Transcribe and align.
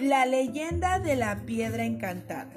La 0.00 0.26
leyenda 0.26 0.98
de 0.98 1.16
la 1.16 1.46
piedra 1.46 1.86
encantada. 1.86 2.52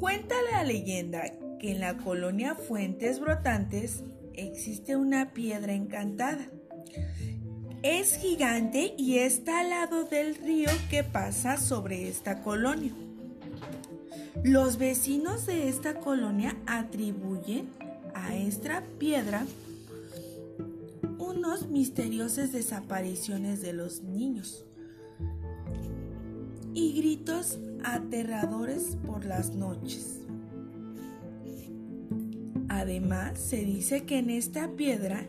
Cuenta 0.00 0.34
la 0.50 0.64
leyenda 0.64 1.22
que 1.60 1.70
en 1.70 1.78
la 1.78 1.98
colonia 1.98 2.56
Fuentes 2.56 3.20
Brotantes 3.20 4.02
existe 4.32 4.96
una 4.96 5.32
piedra 5.32 5.72
encantada. 5.72 6.48
Es 7.84 8.16
gigante 8.16 8.92
y 8.98 9.18
está 9.18 9.60
al 9.60 9.70
lado 9.70 10.02
del 10.02 10.34
río 10.34 10.70
que 10.90 11.04
pasa 11.04 11.58
sobre 11.58 12.08
esta 12.08 12.42
colonia. 12.42 12.92
Los 14.42 14.78
vecinos 14.78 15.46
de 15.46 15.68
esta 15.68 15.94
colonia 16.00 16.56
atribuyen 16.66 17.68
a 18.14 18.34
esta 18.34 18.82
piedra 18.98 19.46
unos 21.18 21.68
misteriosas 21.68 22.50
desapariciones 22.50 23.62
de 23.62 23.74
los 23.74 24.02
niños 24.02 24.64
y 26.74 26.92
gritos 26.92 27.58
aterradores 27.84 28.96
por 29.06 29.24
las 29.24 29.54
noches. 29.54 30.20
Además, 32.68 33.38
se 33.38 33.64
dice 33.64 34.04
que 34.04 34.18
en 34.18 34.30
esta 34.30 34.68
piedra 34.68 35.24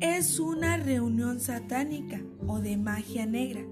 es 0.00 0.40
una 0.40 0.76
reunión 0.76 1.40
satánica 1.40 2.20
o 2.46 2.60
de 2.60 2.76
magia 2.76 3.26
negra, 3.26 3.62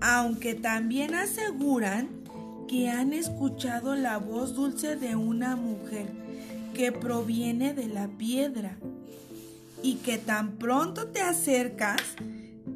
aunque 0.00 0.54
también 0.54 1.14
aseguran 1.14 2.08
que 2.68 2.90
han 2.90 3.12
escuchado 3.12 3.96
la 3.96 4.18
voz 4.18 4.54
dulce 4.54 4.96
de 4.96 5.16
una 5.16 5.56
mujer 5.56 6.06
que 6.74 6.92
proviene 6.92 7.72
de 7.72 7.88
la 7.88 8.08
piedra 8.08 8.76
y 9.82 9.94
que 9.96 10.18
tan 10.18 10.52
pronto 10.58 11.08
te 11.08 11.20
acercas, 11.20 12.00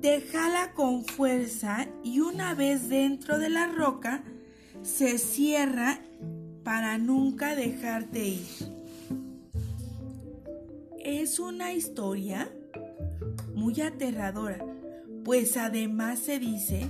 te 0.03 0.20
jala 0.20 0.72
con 0.75 1.05
fuerza 1.05 1.86
y 2.03 2.19
una 2.19 2.55
vez 2.55 2.89
dentro 2.89 3.39
de 3.39 3.48
la 3.48 3.69
roca 3.69 4.25
se 4.83 5.17
cierra 5.17 6.00
para 6.64 6.98
nunca 6.98 7.55
dejarte 7.55 8.27
ir. 8.27 8.47
Es 10.98 11.39
una 11.39 11.73
historia 11.73 12.50
muy 13.55 13.80
aterradora, 13.80 14.58
pues 15.25 15.56
además 15.56 16.19
se 16.19 16.41
dice 16.41 16.89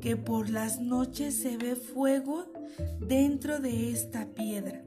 que 0.00 0.16
por 0.16 0.50
las 0.50 0.80
noches 0.80 1.36
se 1.36 1.56
ve 1.56 1.76
fuego 1.76 2.52
dentro 2.98 3.60
de 3.60 3.92
esta 3.92 4.26
piedra. 4.26 4.82